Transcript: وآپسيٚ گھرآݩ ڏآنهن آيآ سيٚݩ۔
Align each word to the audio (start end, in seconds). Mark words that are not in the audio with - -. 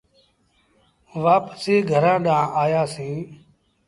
وآپسيٚ 1.21 1.87
گھرآݩ 1.91 2.23
ڏآنهن 2.25 2.55
آيآ 2.63 2.83
سيٚݩ۔ 2.93 3.23